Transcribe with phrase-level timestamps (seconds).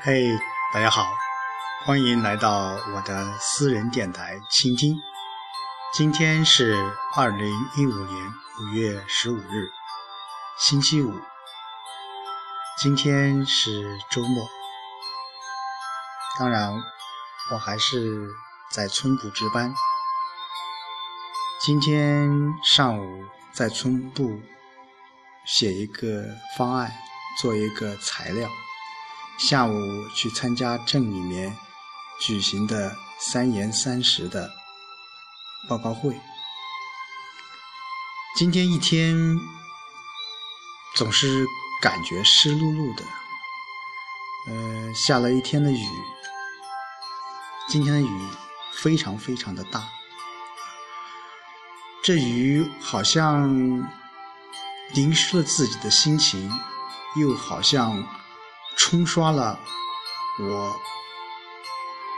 [0.00, 0.38] 嘿，
[0.72, 1.12] 大家好，
[1.84, 4.96] 欢迎来到我的私人电台倾听。
[5.92, 6.72] 今天是
[7.16, 9.68] 二零一五年五月十五日，
[10.56, 11.12] 星期五。
[12.80, 14.48] 今天是周末，
[16.38, 16.72] 当然
[17.50, 18.28] 我还是
[18.70, 19.74] 在村部值班。
[21.60, 22.30] 今天
[22.62, 24.40] 上午在村部
[25.44, 26.24] 写一个
[26.56, 26.92] 方案，
[27.42, 28.48] 做一个材料。
[29.38, 31.56] 下午去参加镇里面
[32.20, 34.52] 举行的三严三实的
[35.68, 36.20] 报告会。
[38.36, 39.16] 今天一天
[40.96, 41.46] 总是
[41.80, 43.04] 感觉湿漉漉的，
[44.48, 45.86] 呃，下了一天的雨，
[47.68, 48.28] 今天的雨
[48.72, 49.88] 非常非常的大，
[52.02, 53.88] 这雨好像
[54.94, 56.50] 淋湿了自己的心情，
[57.14, 58.17] 又好像。
[58.78, 59.58] 冲刷了
[60.38, 60.80] 我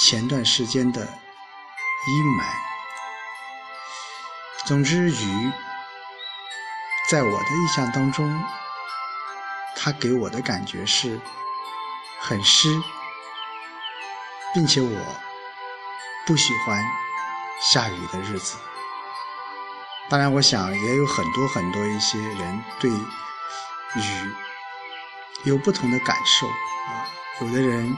[0.00, 2.44] 前段时间的阴霾。
[4.64, 5.52] 总之，雨
[7.10, 8.42] 在我的印象当中，
[9.76, 11.20] 它给我的感觉是
[12.20, 12.68] 很湿，
[14.54, 15.16] 并且我
[16.24, 16.82] 不喜欢
[17.60, 18.56] 下雨的日子。
[20.08, 24.34] 当然，我想也有很多很多一些人对雨。
[25.44, 27.06] 有不同的感受啊，
[27.42, 27.94] 有的人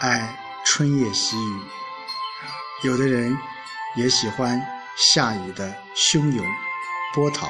[0.00, 1.60] 爱春夜喜雨，
[2.82, 3.36] 有的人
[3.96, 4.60] 也喜欢
[4.96, 6.46] 下雨的汹涌
[7.14, 7.48] 波涛。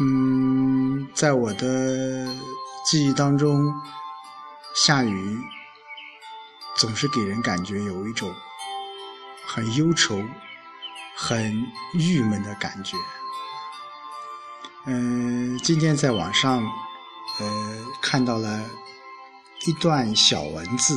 [0.00, 2.26] 嗯，在我的
[2.84, 3.72] 记忆当中，
[4.74, 5.38] 下雨
[6.74, 8.34] 总是给人感觉有一种
[9.46, 10.20] 很忧愁、
[11.14, 11.54] 很
[11.94, 12.96] 郁闷的感觉。
[14.86, 16.60] 嗯，今天在网上。
[17.38, 18.70] 呃，看到了
[19.66, 20.94] 一段小文字，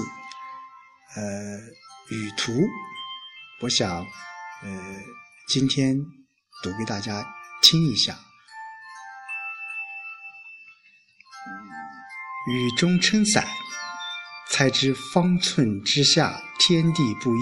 [1.16, 1.58] 呃，
[2.10, 2.52] 雨图，
[3.62, 3.90] 我想，
[4.62, 4.96] 呃，
[5.48, 5.98] 今天
[6.62, 7.26] 读给大家
[7.62, 8.18] 听一下。
[12.52, 13.48] 雨中撑伞，
[14.52, 17.42] 才知方寸之下天地不一；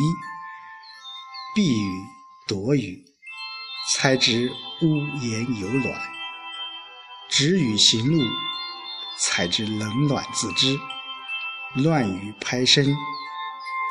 [1.55, 2.05] 避雨
[2.47, 3.03] 躲雨，
[3.93, 4.49] 才知
[4.81, 5.99] 屋檐有暖；
[7.29, 8.23] 止雨行路。
[9.17, 10.79] 才知冷暖自知，
[11.75, 12.85] 乱雨拍身；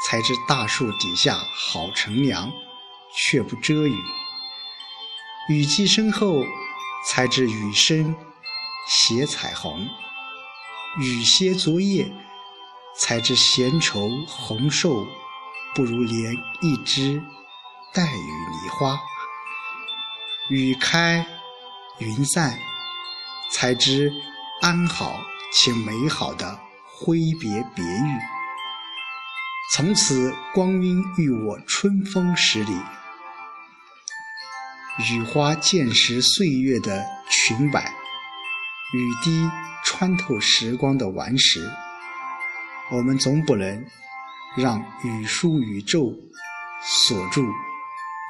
[0.05, 2.51] 才知大树底下好乘凉，
[3.15, 3.97] 却不遮雨。
[5.49, 6.45] 雨季身后，
[7.09, 8.15] 才知雨声
[8.87, 9.87] 携彩虹；
[10.99, 12.13] 雨歇昨夜，
[12.99, 15.07] 才知闲愁红瘦
[15.75, 17.23] 不如怜一枝
[17.95, 18.31] 带雨
[18.63, 19.01] 梨花。
[20.51, 21.25] 雨开
[21.99, 22.59] 云散，
[23.51, 24.13] 才知。
[24.63, 25.21] 安好
[25.53, 26.57] 且美好的
[26.87, 28.19] 挥别别域，
[29.75, 32.73] 从此光阴与我春风十里，
[35.11, 37.93] 雨花渐识岁月的裙摆，
[38.95, 39.51] 雨滴
[39.85, 41.69] 穿透时光的顽石。
[42.93, 43.85] 我们总不能
[44.57, 46.15] 让雨疏雨骤
[46.85, 47.43] 锁住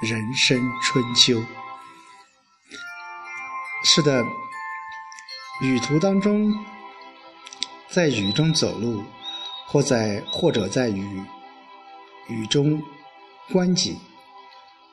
[0.02, 1.44] 人生春秋。
[3.84, 4.24] 是的。
[5.62, 6.52] 雨途当中，
[7.88, 9.00] 在雨中走路，
[9.68, 11.22] 或在或者在雨
[12.28, 12.82] 雨中
[13.52, 13.96] 观景，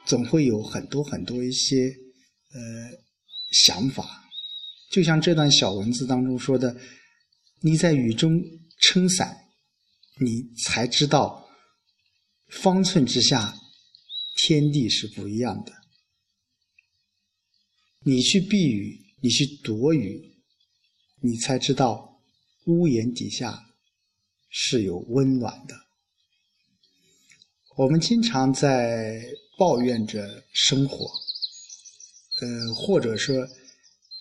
[0.05, 1.91] 总会有很多很多一些
[2.53, 2.59] 呃
[3.51, 4.29] 想法。
[4.91, 6.79] 就像这段小文字当中说的
[7.61, 8.39] ：“你在雨中
[8.79, 9.35] 撑伞，
[10.19, 11.49] 你才知道
[12.47, 13.55] 方寸之下
[14.35, 15.73] 天地是不一样的。
[18.01, 20.29] 你去避雨，你去躲雨。”
[21.21, 22.21] 你才知道，
[22.65, 23.65] 屋檐底下
[24.49, 25.75] 是有温暖的。
[27.75, 29.21] 我们经常在
[29.57, 31.11] 抱怨着生活，
[32.41, 33.35] 呃，或者说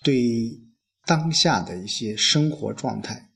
[0.03, 0.61] 对
[1.05, 3.31] 当下的一些生活状态，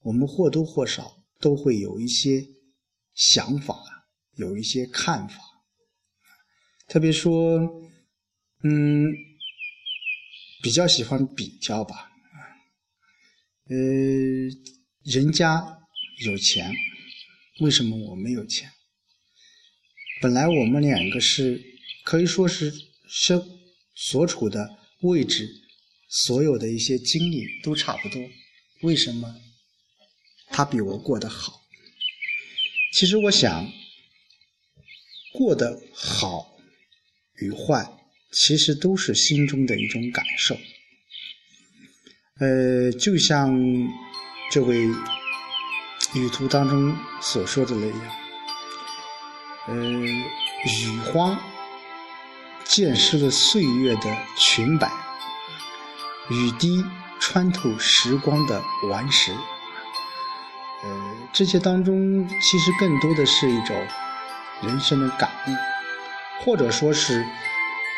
[0.00, 2.46] 我们或多或少都会有一些
[3.14, 3.76] 想法，
[4.36, 5.36] 有一些看法。
[6.88, 7.58] 特别说，
[8.62, 9.10] 嗯，
[10.62, 12.11] 比较喜欢比较吧。
[13.72, 13.78] 呃，
[15.10, 15.78] 人家
[16.26, 16.70] 有钱，
[17.60, 18.70] 为什么我没有钱？
[20.20, 21.58] 本来我们两个是
[22.04, 22.70] 可以说是
[23.08, 23.42] 生
[23.94, 25.48] 所处的位置，
[26.06, 28.20] 所有的一些经历都差不多，
[28.82, 29.40] 为什么
[30.48, 31.62] 他比我过得好？
[32.92, 33.72] 其实我想，
[35.32, 36.58] 过得好
[37.36, 37.90] 与坏，
[38.32, 40.58] 其实都是心中的一种感受。
[42.42, 43.56] 呃，就像
[44.50, 44.88] 这位
[46.12, 47.96] 旅途当中所说的那样，
[49.68, 51.38] 呃，雨花
[52.64, 54.90] 溅湿了岁月的裙摆，
[56.30, 56.84] 雨滴
[57.20, 58.60] 穿透时光的
[58.90, 59.30] 顽石。
[60.82, 63.76] 呃，这些当中其实更多的是一种
[64.62, 67.24] 人生的感悟，或者说是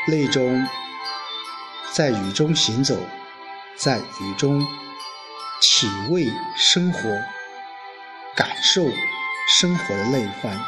[0.07, 0.67] 那种
[1.95, 2.95] 在雨中行走，
[3.77, 4.61] 在雨中
[5.61, 7.01] 体味生活、
[8.37, 8.89] 感受
[9.49, 10.59] 生活的那一番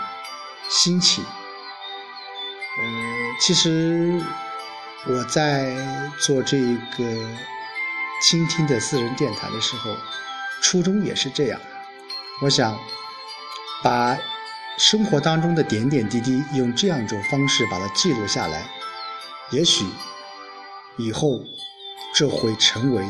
[0.68, 1.24] 心情。
[1.24, 2.82] 呃，
[3.40, 4.20] 其实
[5.06, 5.74] 我在
[6.20, 7.04] 做这个
[8.22, 9.96] 倾听的私人电台的时候，
[10.62, 11.60] 初衷也是这样。
[12.42, 12.78] 我想
[13.82, 14.18] 把
[14.78, 18.62] 生活当中的点点滴滴用这样一种方式把它记录下来，
[19.50, 19.86] 也许
[20.98, 21.40] 以后
[22.16, 23.04] 这会成为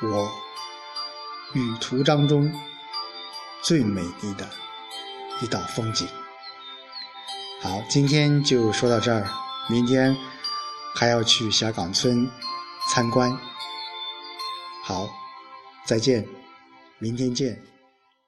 [0.00, 0.30] 我
[1.54, 2.48] 旅途当中
[3.64, 4.48] 最美丽的
[5.42, 6.06] 一道风景。
[7.60, 9.28] 好，今天就说到这儿，
[9.68, 10.16] 明天
[10.94, 12.30] 还要去小岗村
[12.88, 13.36] 参观。
[14.84, 15.08] 好，
[15.84, 16.24] 再见，
[17.00, 17.60] 明天见。